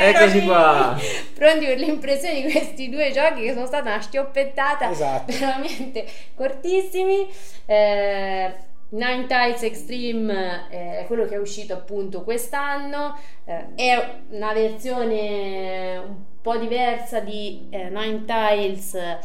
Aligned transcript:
Eccoci 0.00 0.42
qua. 0.44 0.96
Pronti 1.34 1.66
per 1.66 1.78
l'impressione 1.78 2.42
di 2.42 2.50
questi 2.50 2.88
due 2.88 3.10
giochi 3.10 3.42
che 3.42 3.52
sono 3.52 3.66
stata 3.66 3.90
una 3.90 4.00
schioppettata 4.00 4.90
Esatto. 4.90 5.32
veramente 5.32 6.06
cortissimi. 6.34 7.26
Eh, 7.66 8.54
Nine 8.88 9.26
Tiles 9.26 9.62
Extreme 9.62 10.66
eh, 10.70 10.98
è 11.00 11.04
quello 11.06 11.24
che 11.26 11.34
è 11.34 11.38
uscito 11.38 11.72
appunto 11.74 12.22
quest'anno, 12.22 13.18
eh, 13.44 13.74
è 13.74 14.14
una 14.30 14.52
versione 14.52 15.96
un 15.98 16.14
po' 16.40 16.56
diversa 16.56 17.18
di 17.18 17.66
eh, 17.70 17.88
Nine 17.90 18.24
Tiles 18.24 18.94
eh, 18.94 19.18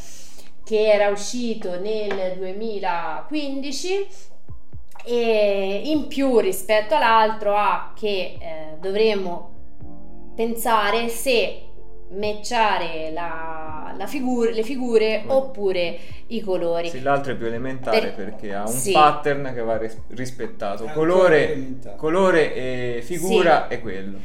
che 0.66 0.92
era 0.92 1.10
uscito 1.10 1.80
nel 1.80 2.34
2015 2.38 4.08
e 5.06 5.82
in 5.86 6.08
più 6.08 6.40
rispetto 6.40 6.96
all'altro 6.96 7.56
ha 7.56 7.94
che 7.96 8.38
eh, 8.40 8.78
dovremmo 8.80 9.50
pensare 10.42 11.08
se 11.10 11.62
matchare 12.18 13.12
la, 13.14 13.94
la 13.96 14.08
figur- 14.08 14.52
le 14.54 14.64
figure 14.64 15.22
Mm. 15.24 15.30
oppure 15.30 15.98
i 16.28 16.42
colori. 16.42 16.90
Sì, 16.90 17.02
l'altro 17.02 17.34
è 17.34 17.36
più 17.36 17.46
elementare 17.46 18.00
Per- 18.00 18.14
perché 18.16 18.54
ha 18.54 18.62
un 18.64 18.68
sì. 18.68 18.92
pattern 18.92 19.52
che 19.54 19.62
va 19.62 19.78
ris- 19.78 19.98
rispettato. 20.10 20.86
Colore, 20.94 21.76
colore 21.98 22.54
e 22.56 23.02
figura 23.04 23.68
è 23.68 23.80
quello. 23.82 24.18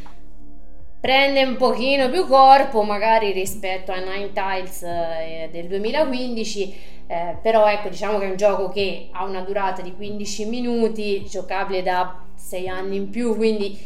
prende 0.98 1.44
un 1.44 1.56
pochino 1.56 2.10
più 2.10 2.26
corpo 2.26 2.82
magari 2.82 3.30
rispetto 3.30 3.92
a 3.92 3.98
Nine 3.98 4.32
Tiles 4.32 4.82
eh, 4.82 5.48
del 5.52 5.66
2015 5.68 6.74
eh, 7.06 7.36
però 7.40 7.68
ecco 7.68 7.88
diciamo 7.90 8.18
che 8.18 8.26
è 8.26 8.30
un 8.30 8.36
gioco 8.36 8.68
che 8.70 9.08
ha 9.12 9.22
una 9.24 9.42
durata 9.42 9.82
di 9.82 9.94
15 9.94 10.46
minuti 10.46 11.24
giocabile 11.24 11.84
da 11.84 12.24
6 12.34 12.68
anni 12.68 12.96
in 12.96 13.10
più 13.10 13.36
quindi 13.36 13.78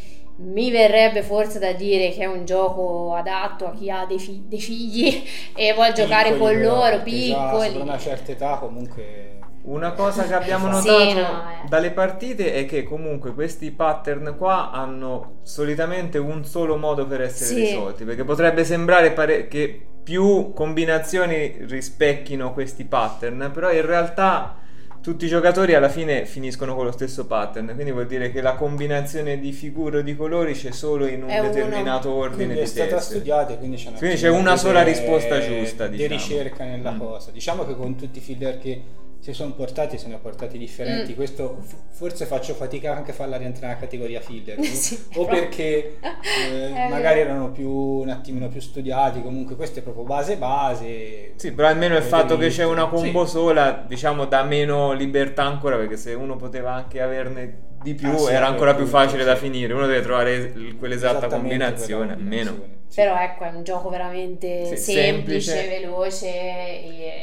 mi 0.42 0.70
verrebbe 0.70 1.22
forse 1.22 1.58
da 1.58 1.72
dire 1.72 2.10
che 2.10 2.20
è 2.22 2.26
un 2.26 2.44
gioco 2.44 3.14
adatto 3.14 3.66
a 3.66 3.72
chi 3.72 3.90
ha 3.90 4.06
dei, 4.06 4.18
fi- 4.18 4.44
dei 4.46 4.60
figli 4.60 5.22
e 5.54 5.72
vuole 5.74 5.92
giocare 5.92 6.36
con 6.36 6.52
però, 6.52 6.74
loro 6.76 7.02
piccoli 7.02 7.72
Per 7.72 7.82
una 7.82 7.98
certa 7.98 8.32
età 8.32 8.56
comunque... 8.58 9.38
Una 9.62 9.92
cosa 9.92 10.26
che 10.26 10.32
abbiamo 10.32 10.72
Sì, 10.80 10.88
notato 10.88 11.20
no, 11.20 11.42
eh. 11.50 11.68
dalle 11.68 11.90
partite 11.90 12.54
è 12.54 12.64
che 12.64 12.82
comunque 12.82 13.34
questi 13.34 13.70
pattern 13.70 14.34
qua 14.38 14.70
hanno 14.70 15.40
solitamente 15.42 16.16
un 16.16 16.46
solo 16.46 16.78
modo 16.78 17.06
per 17.06 17.20
essere 17.20 17.50
Sì. 17.50 17.60
risolti, 17.60 18.04
perché 18.04 18.24
potrebbe 18.24 18.64
sembrare 18.64 19.12
pare- 19.12 19.48
che 19.48 19.86
più 20.02 20.54
combinazioni 20.54 21.58
rispecchino 21.68 22.54
questi 22.54 22.84
pattern, 22.86 23.50
però 23.52 23.70
in 23.70 23.84
realtà 23.84 24.56
tutti 25.00 25.24
i 25.24 25.28
giocatori 25.28 25.74
alla 25.74 25.88
fine 25.88 26.26
finiscono 26.26 26.74
con 26.74 26.84
lo 26.84 26.92
stesso 26.92 27.26
pattern, 27.26 27.72
quindi 27.74 27.90
vuol 27.90 28.06
dire 28.06 28.30
che 28.30 28.40
la 28.42 28.54
combinazione 28.54 29.38
di 29.40 29.50
figure 29.52 29.98
o 29.98 30.02
di 30.02 30.14
colori 30.14 30.52
c'è 30.52 30.72
solo 30.72 31.06
in 31.06 31.22
un 31.22 31.30
È 31.30 31.40
determinato 31.40 32.10
ordine 32.10 32.36
Quindi 32.36 32.54
di 32.54 32.60
è 32.60 32.66
stata 32.66 32.96
teste. 32.96 33.14
studiata 33.14 33.54
quindi 33.56 33.76
c'è 33.76 33.88
una, 33.88 33.98
Quindi 33.98 34.16
c'è 34.16 34.28
una 34.28 34.56
sola 34.56 34.82
risposta 34.82 35.40
giusta, 35.40 35.86
di 35.86 35.96
diciamo. 35.96 36.14
ricerca 36.20 36.64
nella 36.64 36.92
Mm. 36.92 36.98
cosa. 36.98 37.30
Diciamo 37.30 37.64
che 37.64 37.74
con 37.76 37.96
tutti 37.96 38.18
i 38.18 38.20
filler 38.20 38.58
che 38.58 38.82
si 39.20 39.32
sono 39.34 39.52
portati, 39.52 39.98
se 39.98 40.04
ne 40.06 40.12
sono 40.12 40.22
portati 40.22 40.56
differenti. 40.56 41.12
Mm. 41.12 41.14
Questo 41.14 41.58
f- 41.60 41.74
forse 41.90 42.24
faccio 42.24 42.54
fatica 42.54 42.96
anche 42.96 43.10
a 43.10 43.14
farla 43.14 43.36
rientrare 43.36 43.66
nella 43.74 43.78
categoria 43.78 44.20
filler. 44.20 44.58
Sì, 44.64 44.98
o 45.16 45.24
però- 45.26 45.38
perché 45.38 45.98
eh, 46.00 46.88
magari 46.88 47.18
vero. 47.20 47.30
erano 47.30 47.50
più 47.50 47.68
un 47.70 48.08
attimino 48.08 48.48
più 48.48 48.60
studiati. 48.60 49.20
Comunque, 49.22 49.56
questo 49.56 49.80
è 49.80 49.82
proprio 49.82 50.04
base 50.04 50.36
base. 50.36 51.32
Sì, 51.36 51.52
però 51.52 51.68
almeno 51.68 51.94
il 51.94 52.00
Avete 52.00 52.16
fatto 52.16 52.36
che 52.38 52.46
visto. 52.46 52.62
c'è 52.62 52.66
una 52.68 52.86
combo 52.88 53.24
Sì. 53.26 53.30
sola, 53.32 53.84
diciamo, 53.86 54.24
dà 54.24 54.42
meno 54.42 54.92
libertà 54.92 55.42
ancora, 55.42 55.76
perché 55.76 55.96
se 55.96 56.14
uno 56.14 56.36
poteva 56.36 56.72
anche 56.72 57.00
averne 57.00 57.68
di 57.82 57.94
più, 57.94 58.10
Ah, 58.10 58.16
sì, 58.18 58.32
era 58.32 58.46
ancora 58.46 58.74
più 58.74 58.86
facile 58.86 59.24
da 59.24 59.36
finire. 59.36 59.72
Uno 59.72 59.86
deve 59.86 60.02
trovare 60.02 60.52
quell'esatta 60.78 61.26
combinazione, 61.28 62.12
almeno. 62.12 62.78
però 62.94 63.16
ecco 63.18 63.44
è 63.44 63.48
un 63.54 63.62
gioco 63.64 63.88
veramente 63.88 64.64
Sì, 64.76 64.92
semplice, 64.92 65.40
semplice. 65.52 65.78
veloce 65.80 66.26
e, 66.26 67.20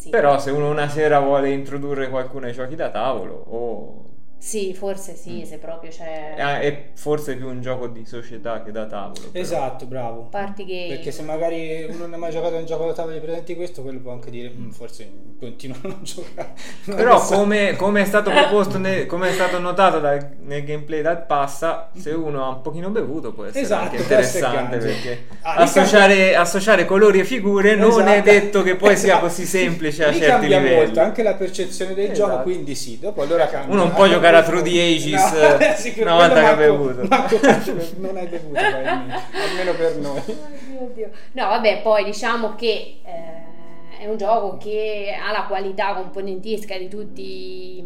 sì. 0.00 0.08
Però 0.08 0.38
se 0.38 0.50
uno 0.50 0.70
una 0.70 0.88
sera 0.88 1.20
vuole 1.20 1.50
introdurre 1.50 2.08
qualcuno 2.08 2.46
ai 2.46 2.52
giochi 2.52 2.74
da 2.74 2.90
tavolo, 2.90 3.34
o 3.34 4.04
Sì, 4.42 4.72
forse 4.72 5.14
sì, 5.16 5.40
Mm. 5.40 5.42
se 5.42 5.58
proprio 5.58 5.90
c'è 5.90 6.34
è, 6.34 6.58
è 6.60 6.84
forse 6.94 7.36
più 7.36 7.46
un 7.46 7.60
gioco 7.60 7.88
di 7.88 8.06
società 8.06 8.62
che 8.62 8.72
da 8.72 8.86
tavolo. 8.86 9.28
però. 9.30 9.44
Esatto, 9.44 9.84
bravo. 9.84 10.28
party 10.30 10.64
game. 10.64 10.88
Perché 10.94 11.10
se 11.12 11.20
magari 11.22 11.84
uno 11.90 11.98
non 11.98 12.14
ha 12.14 12.16
mai 12.16 12.30
giocato 12.32 12.54
a 12.54 12.58
un 12.58 12.64
gioco 12.64 12.86
da 12.86 12.94
tavolo 12.94 13.16
e 13.16 13.20
presenti 13.20 13.54
questo, 13.54 13.82
quello 13.82 13.98
può 14.00 14.12
anche 14.12 14.30
dire 14.30 14.50
"Mm, 14.56 14.70
forse 14.70 15.10
continuo 15.38 15.76
a 15.82 15.88
non 15.88 15.98
giocare. 16.04 16.52
Non 16.84 16.96
Però 16.96 17.20
come, 17.20 17.76
come 17.76 18.00
è 18.00 18.04
stato 18.06 18.30
proposto, 18.30 18.78
ne- 18.78 19.04
come 19.04 19.28
è 19.28 19.32
stato 19.32 19.58
notato 19.58 20.00
dal- 20.00 20.30
nel 20.40 20.64
gameplay 20.64 21.02
dal 21.02 21.26
passa, 21.26 21.90
se 21.94 22.10
uno 22.12 22.42
ha 22.42 22.48
un 22.48 22.62
pochino 22.62 22.88
bevuto 22.88 23.32
può 23.34 23.44
essere 23.44 23.60
Esatto, 23.60 23.84
anche 23.90 23.96
interessante 23.98 24.78
perché 24.78 25.24
Ah, 25.42 25.56
associare, 25.56 26.34
associare 26.34 26.86
colori 26.86 27.20
e 27.20 27.24
figure 27.24 27.74
non 27.76 27.90
è 28.08 28.12
Esatto. 28.14 28.22
detto 28.30 28.62
che 28.62 28.74
poi 28.76 28.96
sia 28.96 29.08
Esatto. 29.12 29.26
così 29.26 29.44
semplice 29.44 30.04
a 30.04 30.08
Lì 30.08 30.16
certi 30.18 30.30
cambia 30.30 30.58
livelli. 30.60 30.76
molto 30.86 31.00
anche 31.00 31.22
la 31.22 31.34
percezione 31.34 31.92
del 31.92 32.10
Esatto. 32.12 32.30
gioco, 32.30 32.42
quindi 32.42 32.74
sì, 32.74 32.98
dopo 32.98 33.20
allora 33.22 33.46
cambia. 33.46 33.74
Uno 33.74 33.84
non 33.84 33.92
può 33.92 34.06
giocare 34.30 34.36
a 34.36 34.42
Through 34.42 34.62
the 34.62 34.80
Ages, 34.80 35.32
eh, 35.96 36.02
una 36.02 36.14
volta 36.14 36.34
che 36.40 36.46
ha 36.46 36.54
bevuto. 36.56 37.02
non 37.98 38.16
hai 38.16 38.26
bevuto, 38.26 38.58
almeno 38.58 39.74
per 39.76 39.96
noi. 39.96 40.18
Oddio, 40.18 40.80
oddio. 40.80 41.10
No, 41.32 41.46
vabbè, 41.48 41.80
poi 41.82 42.04
diciamo 42.04 42.54
che 42.54 43.00
eh, 43.04 43.98
è 43.98 44.06
un 44.08 44.16
gioco 44.16 44.56
che 44.56 45.14
ha 45.20 45.32
la 45.32 45.44
qualità 45.44 45.94
componentistica 45.94 46.78
di 46.78 46.88
tutti, 46.88 47.84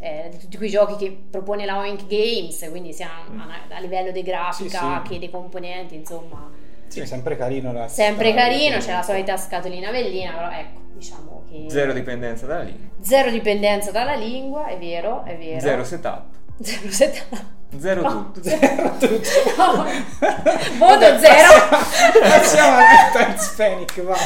eh, 0.00 0.28
di 0.30 0.38
tutti 0.38 0.56
quei 0.56 0.70
giochi 0.70 0.96
che 0.96 1.16
propone 1.30 1.64
la 1.64 1.78
Oink 1.78 2.06
Games, 2.06 2.66
quindi 2.70 2.92
sia 2.92 3.08
Mm. 3.30 3.40
a, 3.40 3.76
a 3.76 3.80
livello 3.80 4.10
di 4.10 4.22
grafica 4.22 4.78
Sì, 4.78 4.86
sì. 5.04 5.12
che 5.12 5.18
dei 5.18 5.30
componenti, 5.30 5.94
insomma, 5.94 6.50
Sì, 6.86 7.04
sempre 7.06 7.36
carino. 7.36 7.72
La 7.72 7.88
sempre 7.88 8.34
carino, 8.34 8.78
c'è 8.78 8.92
la 8.92 9.02
solita 9.02 9.36
scatolina 9.36 9.90
bellina, 9.90 10.32
però 10.32 10.50
ecco, 10.50 10.80
diciamo 10.94 11.35
che... 11.50 11.64
Zero 11.68 11.92
dipendenza 11.92 12.46
dalla 12.46 12.62
lingua, 12.62 12.86
Zero 13.00 13.30
dipendenza 13.30 13.90
dalla 13.90 14.14
lingua, 14.14 14.66
è 14.66 14.78
vero, 14.78 15.24
è 15.24 15.36
vero. 15.36 15.60
zero 15.60 15.84
setup, 15.84 16.22
Zero 16.62 16.90
setup. 16.90 17.42
zero 17.78 18.00
No. 18.02 18.30
tutto. 18.32 18.48
Zero 18.48 18.96
tutto. 18.98 19.28
No. 19.56 19.84
Voto 20.78 20.98
Vabbè, 20.98 21.18
zero. 21.18 21.52
Passiamo, 21.68 22.20
passiamo 22.20 22.76
a 22.78 23.10
Times 23.12 23.48
Panic, 23.56 24.02
va. 24.02 24.16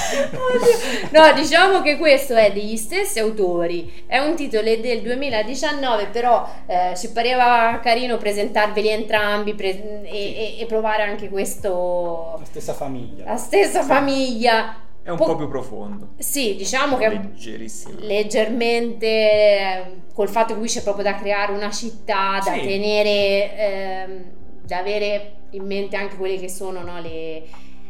No, 1.10 1.32
diciamo 1.32 1.80
che 1.82 1.96
questo 1.98 2.34
è 2.34 2.52
degli 2.52 2.76
stessi 2.76 3.18
autori, 3.18 4.04
è 4.06 4.18
un 4.18 4.36
titolo 4.36 4.62
del 4.62 5.00
2019, 5.02 6.06
però 6.06 6.48
eh, 6.66 6.92
ci 6.96 7.10
pareva 7.10 7.80
carino 7.82 8.16
presentarveli 8.18 8.88
entrambi 8.88 9.54
pre- 9.54 10.02
e, 10.04 10.08
e- 10.12 10.56
e 10.60 10.66
provare 10.66 11.02
anche 11.02 11.28
questo, 11.28 12.36
La 12.38 12.44
stessa 12.44 12.74
famiglia. 12.74 13.24
la 13.24 13.36
stessa 13.36 13.82
famiglia. 13.82 14.74
È 15.10 15.12
un 15.12 15.18
Po- 15.18 15.24
po' 15.24 15.34
più 15.36 15.48
profondo, 15.48 16.10
Sì, 16.18 16.54
diciamo 16.54 16.96
che 16.96 17.08
leggerissimo. 17.08 17.98
leggermente 17.98 19.06
eh, 19.06 19.82
col 20.14 20.28
fatto 20.28 20.52
che 20.52 20.60
qui 20.60 20.68
c'è 20.68 20.82
proprio 20.84 21.02
da 21.02 21.16
creare 21.16 21.52
una 21.52 21.70
città, 21.72 22.38
da 22.44 22.52
Sì. 22.52 22.60
tenere, 22.60 23.56
ehm, 23.58 24.22
da 24.62 24.78
avere 24.78 25.32
in 25.50 25.64
mente 25.66 25.96
anche 25.96 26.14
quelle 26.16 26.38
che 26.38 26.48
sono 26.48 26.82
no, 26.82 27.00
le, 27.00 27.42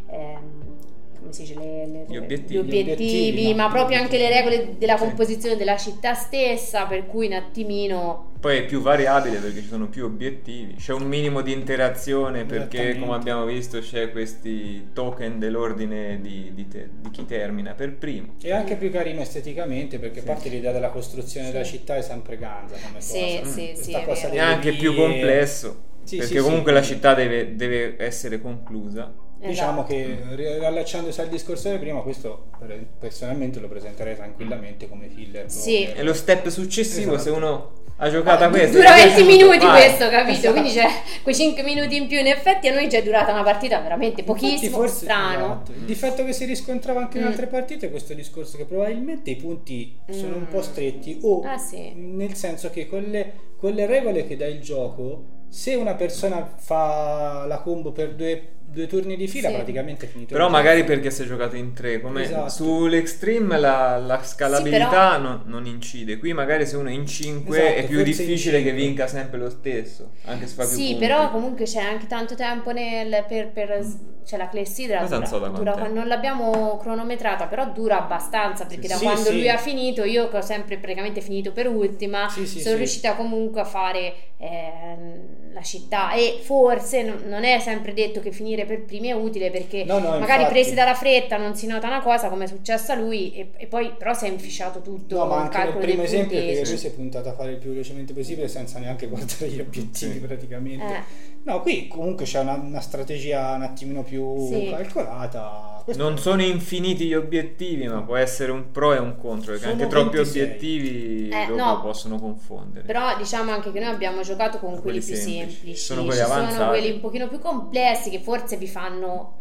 ehm, 0.06 0.76
come 1.20 1.32
si 1.32 1.42
dice, 1.42 1.54
le- 1.54 1.86
le- 1.86 2.04
Gli 2.08 2.16
obiettivi. 2.16 2.54
gli 2.54 2.58
obiettivi, 2.58 3.54
ma 3.54 3.66
no? 3.66 3.72
proprio 3.72 3.98
anche 3.98 4.16
le 4.18 4.28
regole 4.28 4.76
della 4.78 4.96
Sì. 4.96 5.04
composizione 5.04 5.56
della 5.56 5.76
città 5.76 6.14
stessa, 6.14 6.86
per 6.86 7.06
cui 7.06 7.26
un 7.26 7.34
attimino... 7.34 8.28
Poi 8.40 8.56
è 8.56 8.64
più 8.64 8.80
variabile 8.80 9.36
perché 9.36 9.60
ci 9.60 9.66
sono 9.68 9.88
più 9.88 10.06
obiettivi, 10.06 10.74
c'è 10.76 10.94
un 10.94 11.02
minimo 11.06 11.42
di 11.42 11.52
interazione 11.52 12.46
perché 12.46 12.96
come 12.98 13.14
abbiamo 13.14 13.44
visto 13.44 13.80
c'è 13.80 14.10
questi 14.10 14.92
token 14.94 15.38
dell'ordine 15.38 16.18
di, 16.22 16.50
di 16.54 16.66
te- 16.66 16.88
di 17.02 17.10
chi 17.10 17.26
termina 17.26 17.74
per 17.74 17.92
primo. 17.96 18.36
E 18.40 18.50
anche 18.52 18.76
più 18.76 18.90
carino 18.90 19.20
esteticamente 19.20 19.98
perché 19.98 20.20
Sì. 20.20 20.26
parte 20.26 20.48
l'idea 20.48 20.72
della 20.72 20.88
costruzione 20.88 21.46
Sì. 21.48 21.52
della 21.52 21.64
città 21.64 21.96
è 21.96 22.02
sempre 22.02 22.38
ganza 22.38 22.76
come 22.82 23.02
Sì, 23.02 23.18
cosa. 23.40 23.44
sì, 23.50 23.66
Questa 23.66 23.82
sì, 23.82 23.92
è 23.92 24.04
cosa. 24.04 24.26
È 24.26 24.30
delle 24.30 24.40
anche 24.42 24.72
più 24.72 24.94
complesso 24.94 25.82
Sì, 26.04 26.16
perché 26.16 26.38
sì, 26.38 26.42
comunque 26.42 26.72
sì. 26.72 26.78
la 26.78 26.82
città 26.82 27.12
deve, 27.14 27.56
deve 27.56 27.96
essere 27.98 28.40
conclusa. 28.40 29.12
Diciamo 29.40 29.86
Esatto. 29.88 29.94
che 29.94 30.18
ri- 30.34 30.58
riallacciandosi 30.58 31.20
al 31.20 31.28
discorso 31.28 31.70
di 31.70 31.78
prima, 31.78 32.00
questo 32.02 32.48
per- 32.58 32.84
personalmente 32.98 33.58
lo 33.58 33.68
presenterei 33.68 34.14
tranquillamente 34.14 34.86
come 34.88 35.08
filler. 35.08 35.50
Sì. 35.50 35.84
E 35.86 36.02
lo 36.02 36.12
step 36.12 36.48
successivo 36.48 37.14
Esatto. 37.14 37.30
se 37.30 37.36
uno 37.36 37.70
ha 37.96 38.10
giocato 38.10 38.44
a 38.44 38.46
Ah, 38.46 38.50
questo 38.50 38.76
dura 38.78 38.96
gli 38.96 39.00
è 39.00 39.04
20 39.06 39.22
piaciuto, 39.22 39.46
minuti 39.48 39.66
vai. 39.66 39.82
questo, 39.86 40.08
capito? 40.10 40.30
Esatto. 40.38 40.52
Quindi 40.52 40.70
c'è 40.72 40.86
quei 41.22 41.34
5 41.34 41.62
minuti 41.62 41.96
in 41.96 42.06
più. 42.06 42.18
In 42.18 42.26
effetti 42.26 42.68
a 42.68 42.74
noi 42.74 42.88
già 42.88 42.98
è 42.98 43.02
durata 43.02 43.32
una 43.32 43.42
partita 43.42 43.80
veramente 43.80 44.20
Infatti, 44.20 44.40
pochissimo, 44.46 44.76
forse- 44.76 45.04
strano. 45.04 45.44
esatto. 45.44 45.72
Il 45.72 45.84
difetto 45.84 46.24
che 46.24 46.32
si 46.34 46.44
riscontrava 46.44 47.00
anche 47.00 47.16
in 47.18 47.24
Mm. 47.24 47.28
altre 47.28 47.46
partite 47.46 47.86
è 47.86 47.90
questo 47.90 48.12
discorso 48.12 48.58
che 48.58 48.66
probabilmente 48.66 49.30
i 49.30 49.36
punti 49.36 49.98
sono 50.10 50.36
un 50.36 50.42
Mm. 50.42 50.52
po' 50.52 50.60
stretti 50.62 51.18
o 51.22 51.40
Ah 51.46 51.56
sì. 51.56 51.92
nel 51.94 52.34
senso 52.34 52.68
che 52.70 52.86
con 52.86 53.02
le, 53.02 53.32
con 53.56 53.72
le 53.72 53.86
regole 53.86 54.26
che 54.26 54.36
dà 54.36 54.46
il 54.46 54.60
gioco, 54.60 55.38
se 55.48 55.74
una 55.74 55.94
persona 55.94 56.46
fa 56.56 57.44
la 57.46 57.58
combo 57.58 57.90
per 57.92 58.14
due, 58.14 58.42
due 58.70 58.86
turni 58.86 59.16
di 59.16 59.26
fila 59.26 59.48
Sì. 59.48 59.54
praticamente 59.54 60.06
è 60.06 60.08
finito. 60.08 60.32
Però 60.32 60.48
magari 60.48 60.84
perché 60.84 61.10
sei 61.10 61.26
giocato 61.26 61.56
in 61.56 61.72
tre, 61.74 62.00
come 62.00 62.22
Esatto. 62.22 62.48
sull'Extreme 62.50 63.58
la, 63.58 63.96
la 63.98 64.22
scalabilità 64.22 64.84
Sì, 64.84 64.88
però- 64.88 65.18
non, 65.18 65.42
non 65.46 65.66
incide. 65.66 66.18
Qui 66.18 66.32
magari 66.32 66.66
se 66.66 66.76
uno 66.76 66.88
è 66.88 66.92
in 66.92 67.06
5 67.06 67.58
Esatto, 67.58 67.78
è 67.78 67.86
più 67.86 68.02
difficile 68.02 68.58
che 68.62 68.68
cinque. 68.68 68.72
vinca 68.72 69.06
sempre 69.06 69.38
lo 69.38 69.50
stesso, 69.50 70.10
anche 70.24 70.46
se 70.46 70.54
fa 70.54 70.64
più 70.64 70.72
Sì, 70.76 70.90
punti. 70.92 70.98
però 71.06 71.30
comunque 71.30 71.64
c'è 71.64 71.80
anche 71.80 72.06
tanto 72.06 72.34
tempo 72.34 72.70
nel, 72.72 73.24
per, 73.28 73.50
per 73.50 73.84
cioè 74.24 74.38
la 74.38 74.48
clessidra 74.48 75.00
non 75.06 75.26
so 75.26 75.38
dura, 75.38 75.48
dura- 75.48 75.88
non 75.88 76.06
l'abbiamo 76.06 76.76
cronometrata, 76.76 77.46
però 77.46 77.70
dura 77.72 78.02
abbastanza 78.02 78.66
perché 78.66 78.82
Sì, 78.82 78.88
da 78.88 78.96
sì. 78.96 79.04
quando 79.04 79.30
Sì, 79.30 79.32
lui 79.36 79.48
ha 79.48 79.56
finito, 79.56 80.04
io 80.04 80.28
che 80.28 80.36
ho 80.36 80.42
sempre 80.42 80.76
praticamente 80.78 81.20
finito 81.20 81.52
per 81.52 81.66
ultima, 81.66 82.28
Sì, 82.28 82.46
sì, 82.46 82.60
sono 82.60 82.72
sì. 82.74 82.76
riuscita 82.76 83.14
comunque 83.16 83.60
a 83.62 83.64
fare 83.64 84.14
ehm, 84.38 85.52
la 85.52 85.62
città 85.62 86.12
e 86.12 86.38
forse 86.42 87.02
non, 87.02 87.22
non 87.26 87.44
è 87.44 87.58
sempre 87.58 87.92
detto 87.92 88.20
che 88.20 88.30
finire 88.30 88.59
per 88.66 88.84
primi 88.84 89.08
è 89.08 89.12
utile 89.12 89.50
perché 89.50 89.84
No, 89.84 89.98
no, 89.98 90.10
magari 90.18 90.42
infatti. 90.42 90.52
presi 90.52 90.74
dalla 90.74 90.94
fretta 90.94 91.36
non 91.36 91.54
si 91.54 91.66
nota 91.66 91.86
una 91.86 92.00
cosa 92.02 92.28
come 92.28 92.44
è 92.44 92.46
successo 92.48 92.92
a 92.92 92.94
lui 92.96 93.32
e, 93.34 93.50
e 93.56 93.66
poi 93.66 93.92
però 93.96 94.12
si 94.14 94.26
è 94.26 94.28
inficiato 94.28 94.80
tutto 94.80 95.16
No, 95.16 95.26
ma 95.26 95.34
il 95.36 95.40
anche 95.42 95.56
calcolo 95.56 95.84
primo 95.84 96.02
esempio 96.02 96.36
è 96.36 96.40
che 96.40 96.46
punteggi. 96.46 96.68
lui 96.70 96.78
si 96.78 96.86
è 96.86 96.90
puntato 96.92 97.28
a 97.28 97.32
fare 97.34 97.50
il 97.52 97.56
più 97.58 97.70
velocemente 97.70 98.12
possibile 98.12 98.48
senza 98.48 98.78
neanche 98.78 99.06
guardare 99.08 99.48
gli 99.48 99.60
obiettivi 99.60 100.12
Sì. 100.12 100.18
praticamente. 100.20 100.84
Eh. 100.84 101.28
No, 101.42 101.60
qui 101.62 101.88
comunque 101.88 102.24
c'è 102.26 102.40
una, 102.40 102.54
una 102.54 102.80
strategia 102.80 103.54
un 103.54 103.62
attimino 103.62 104.02
più 104.02 104.46
Sì. 104.48 104.68
calcolata. 104.70 105.80
Questo- 105.82 106.02
Non 106.02 106.18
sono 106.18 106.42
infiniti 106.42 107.06
gli 107.06 107.14
obiettivi, 107.14 107.88
ma 107.88 108.02
può 108.02 108.14
essere 108.16 108.52
un 108.52 108.70
pro 108.70 108.92
e 108.92 108.98
un 108.98 109.16
contro, 109.16 109.52
perché 109.52 109.68
Sono 109.68 109.72
anche 109.82 109.86
troppi 109.88 110.16
26. 110.16 110.42
obiettivi 110.42 111.28
Eh, 111.30 111.46
dopo 111.46 111.54
no. 111.64 111.80
possono 111.80 112.18
confondere. 112.18 112.84
Però 112.84 113.16
diciamo 113.16 113.50
anche 113.52 113.72
che 113.72 113.80
noi 113.80 113.88
abbiamo 113.88 114.20
giocato 114.22 114.58
con 114.58 114.78
quelli, 114.80 115.00
Quelli 115.00 115.04
più 115.04 115.14
semplici. 115.14 115.38
semplici. 115.56 115.74
Ci 115.76 115.82
sono 115.82 116.04
quelli 116.04 116.18
Ci 116.18 116.24
avanzati. 116.24 116.54
sono 116.54 116.68
quelli 116.68 116.90
un 116.90 117.00
pochino 117.00 117.28
più 117.28 117.38
complessi 117.38 118.10
che 118.10 118.18
forse 118.20 118.49
vi 118.56 118.66
fanno 118.68 119.38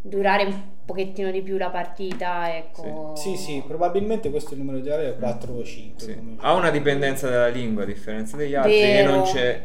durare 0.00 0.44
un 0.44 0.54
pochettino 0.84 1.30
di 1.30 1.42
più 1.42 1.56
la 1.56 1.70
partita, 1.70 2.56
ecco. 2.56 3.14
Sì, 3.16 3.36
sì, 3.36 3.62
probabilmente 3.66 4.30
questo 4.30 4.50
è 4.50 4.52
il 4.54 4.60
numero 4.60 4.78
di 4.80 4.90
area 4.90 5.12
4 5.14 5.52
o 5.54 5.62
5. 5.64 6.02
Sì. 6.04 6.18
Ha 6.38 6.54
una 6.54 6.70
dipendenza 6.70 7.28
dalla 7.28 7.48
lingua, 7.48 7.84
a 7.84 7.86
differenza 7.86 8.36
degli 8.36 8.54
altri, 8.54 8.72
Vero. 8.80 9.08
e 9.08 9.12
non 9.16 9.22
c'è 9.24 9.62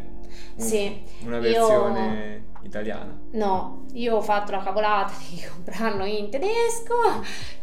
un- 0.55 0.61
Sì. 0.63 1.01
una 1.25 1.37
Io- 1.37 1.41
versione 1.41 2.45
italiana. 2.61 3.19
No, 3.31 3.85
io 3.93 4.17
ho 4.17 4.21
fatto 4.21 4.51
la 4.51 4.59
cavolata 4.61 5.13
di 5.29 5.41
comprarlo 5.41 6.05
in 6.05 6.29
tedesco, 6.29 6.93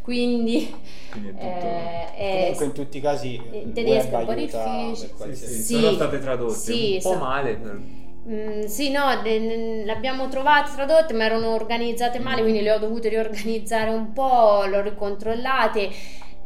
quindi 0.02 0.74
Quindi 1.10 1.28
è 1.28 1.32
tutto... 1.32 1.44
eh, 1.44 2.14
è- 2.14 2.40
Comunque 2.40 2.64
in 2.64 2.72
tutti 2.72 2.96
i 2.98 3.00
casi 3.00 3.34
in 3.36 3.54
il 3.68 3.72
tedesco 3.72 4.16
è 4.16 4.20
un 4.20 4.26
po' 4.26 4.34
difficile. 4.34 5.34
Sì, 5.36 5.46
Sì. 5.62 5.74
sono 5.78 5.92
state 5.92 6.18
tradotte 6.18 6.54
Sì, 6.54 6.94
un 6.96 7.02
po' 7.02 7.12
so- 7.12 7.18
male. 7.18 7.54
per- 7.54 7.80
Mm, 8.26 8.62
sì, 8.64 8.90
no, 8.90 9.20
de- 9.22 9.84
l'abbiamo 9.84 10.28
trovate 10.28 10.70
tradotte, 10.74 11.12
ma 11.12 11.24
erano 11.24 11.50
organizzate 11.54 12.18
male, 12.20 12.40
quindi 12.40 12.62
le 12.62 12.72
ho 12.72 12.78
dovute 12.78 13.08
riorganizzare 13.10 13.90
un 13.90 14.12
po', 14.14 14.64
l'ho 14.66 14.80
ricontrollate, 14.80 15.90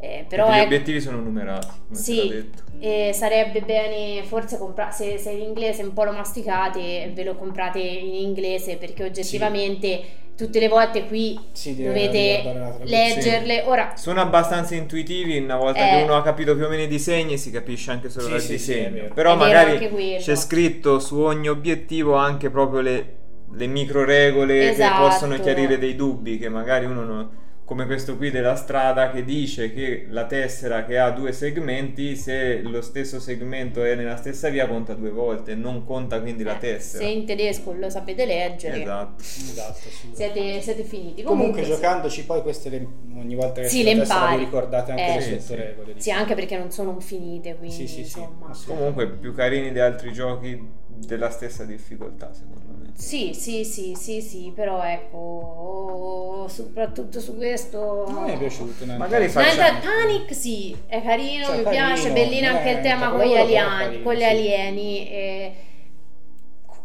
eh, 0.00 0.25
però 0.28 0.48
gli 0.50 0.58
è- 0.58 0.62
obiettivi 0.64 1.00
sono 1.00 1.20
numerati, 1.20 1.69
Sì, 1.92 2.19
era 2.19 2.34
detto. 2.40 2.62
e 2.80 3.12
sarebbe 3.14 3.62
bene 3.62 4.25
forse 4.25 4.58
comprare, 4.58 4.90
se, 4.92 5.19
se 5.19 5.32
l'inglese 5.34 5.82
un 5.84 5.92
po' 5.92 6.02
lo 6.04 6.12
masticate, 6.12 7.10
ve 7.14 7.22
lo 7.25 7.36
comprate 7.36 7.78
in 7.78 8.14
inglese 8.14 8.76
perché 8.76 9.04
oggettivamente 9.04 10.02
tutte 10.38 10.61
le 10.61 10.69
volte 10.69 11.06
qui 11.08 11.37
Sì, 11.50 11.75
dovete 11.82 12.79
leggerle. 12.85 13.64
Ora, 13.67 13.94
Sono 13.96 14.20
abbastanza 14.20 14.76
intuitivi, 14.76 15.37
una 15.38 15.56
volta 15.56 15.85
Eh. 15.85 15.96
che 15.96 16.02
uno 16.05 16.14
ha 16.17 16.23
capito 16.23 16.55
più 16.55 16.67
o 16.67 16.69
meno 16.69 16.82
i 16.82 16.87
disegni 16.87 17.37
si 17.37 17.50
capisce 17.50 17.90
anche 17.90 18.08
solo 18.08 18.26
Sì, 18.26 18.31
dal 18.31 18.40
sì, 18.40 18.50
disegno. 18.52 19.08
Però 19.12 19.32
È 19.35 19.37
magari 19.37 20.17
c'è 20.20 20.37
scritto 20.37 21.00
su 21.00 21.19
ogni 21.19 21.49
obiettivo 21.49 22.14
anche 22.14 22.50
proprio 22.50 22.81
le, 22.81 23.17
le 23.52 23.67
micro 23.67 24.05
regole 24.05 24.70
Esatto. 24.70 25.02
che 25.02 25.08
possono 25.08 25.40
chiarire 25.40 25.76
dei 25.76 25.96
dubbi 25.96 26.38
che 26.38 26.49
magari 26.49 26.85
uno 26.85 27.02
non- 27.05 27.29
come 27.69 27.85
questo 27.85 28.17
qui 28.17 28.31
della 28.31 28.55
strada 28.56 29.11
che 29.11 29.23
dice 29.25 29.75
che 29.75 30.06
la 30.09 30.25
tessera 30.25 30.87
che 30.87 30.99
ha 30.99 31.11
due 31.11 31.32
segmenti, 31.32 32.17
se 32.17 32.62
lo 32.62 32.81
stesso 32.81 33.20
segmento 33.20 33.85
è 33.85 33.94
nella 33.94 34.17
stessa 34.17 34.49
via 34.49 34.67
conta 34.67 34.94
due 34.94 35.11
volte, 35.11 35.55
non 35.55 35.85
conta 35.85 36.19
quindi 36.23 36.44
la 36.44 36.55
eh, 36.56 36.61
tessera. 36.61 37.05
se 37.05 37.11
in 37.11 37.26
tedesco 37.26 37.75
lo 37.75 37.91
sapete 37.91 38.25
leggere, 38.25 38.81
Esatto. 38.81 39.20
Esatto, 39.23 39.88
siete, 40.12 40.62
siete 40.62 40.82
finiti. 40.82 41.23
Comunque, 41.23 41.62
sì. 41.62 41.69
giocandoci 41.69 42.25
poi 42.25 42.41
queste 42.41 42.70
le- 42.70 42.88
ogni 43.15 43.35
volta 43.35 43.61
che 43.61 43.69
Sì, 43.69 43.76
si 43.81 43.82
le 43.85 43.97
tessera 43.97 44.19
impari. 44.21 44.38
vi 44.38 44.44
ricordate 44.47 44.91
anche 44.93 45.06
Eh. 45.06 45.14
le 45.17 45.21
Sì, 45.21 45.32
sì. 45.35 45.41
sottoregole. 45.41 45.94
Sì, 45.99 46.11
anche 46.11 46.35
perché 46.35 46.56
non 46.56 46.71
sono 46.71 46.93
infinite, 46.93 47.55
quindi 47.56 47.75
Sì, 47.76 47.87
sì, 47.87 47.94
sì, 48.05 48.19
insomma. 48.19 48.56
Comunque 48.67 49.09
più 49.11 49.35
carini 49.35 49.73
di 49.73 49.79
altri 49.79 50.11
giochi 50.14 50.59
della 51.06 51.31
stessa 51.31 51.65
difficoltà 51.65 52.31
secondo 52.33 52.75
me. 52.81 52.93
Sì, 52.95 53.33
sì, 53.33 53.65
sì, 53.65 53.95
sì, 53.95 54.21
sì, 54.21 54.53
però 54.55 54.83
ecco, 54.83 56.47
soprattutto 56.49 57.21
su 57.21 57.37
questo... 57.37 58.06
Non 58.09 58.25
mi 58.25 58.33
è 58.33 58.39
piaciuto. 58.39 58.85
neanche. 58.85 59.03
Magari 59.05 59.29
Facciamo- 59.29 59.62
at 59.62 59.85
Panic 59.85 60.35
sì, 60.35 60.77
è 60.87 61.00
carino, 61.03 61.45
Cioè, 61.45 61.56
mi 61.59 61.62
carino, 61.62 61.87
piace, 61.87 62.11
bellino 62.12 62.49
anche 62.49 62.71
il 62.71 62.81
tema 62.81 63.11
con 63.11 63.21
gli, 63.21 63.37
alieni, 63.37 63.79
carino, 63.79 64.03
con 64.03 64.15
gli 64.15 64.19
sì. 64.19 64.25
alieni. 64.25 65.09
e 65.11 65.53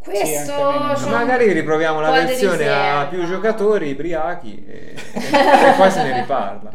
Questo 0.03 0.51
un 0.51 0.95
Magari 1.09 1.51
riproviamo 1.53 2.01
la 2.01 2.11
versione 2.11 2.67
a 2.69 3.05
più 3.09 3.25
giocatori, 3.25 3.93
briachi 3.93 4.65
e, 4.67 4.93
e 5.13 5.73
poi 5.77 5.89
se 5.89 6.03
ne 6.03 6.19
riparla. 6.19 6.71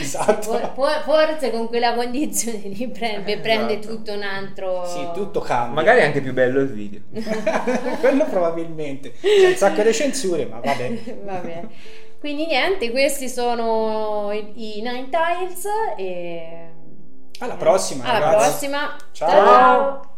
Esatto. 0.00 0.42
For- 0.42 0.72
for- 0.74 1.02
Forse 1.04 1.50
con 1.50 1.68
quella 1.68 1.94
condizione 1.94 2.60
lì 2.64 2.88
prende, 2.88 3.38
prende 3.38 3.78
Esatto. 3.78 3.96
tutto 3.96 4.12
un 4.12 4.22
altro... 4.22 4.86
Sì, 4.86 5.06
tutto 5.12 5.40
cambia. 5.40 5.74
Magari 5.74 6.00
è 6.00 6.04
anche 6.04 6.20
più 6.22 6.32
bello 6.32 6.60
il 6.60 6.68
video. 6.72 7.00
Quello 8.00 8.24
probabilmente. 8.24 9.12
C'è 9.20 9.48
un 9.48 9.54
sacco 9.56 9.82
di 9.82 9.92
censure, 9.92 10.46
ma 10.46 10.60
vabbè. 10.60 10.98
Vabbè. 11.22 11.62
Quindi 12.18 12.46
niente, 12.46 12.90
questi 12.90 13.28
sono 13.28 14.30
i, 14.32 14.78
i 14.78 14.82
Nine 14.82 15.08
Tiles 15.10 15.64
e... 15.96 16.68
Alla 17.40 17.54
prossima, 17.56 18.04
Alla 18.04 18.18
ragazzi. 18.18 18.48
prossima. 18.48 18.96
Ciao. 19.12 19.28
ciao. 19.30 20.09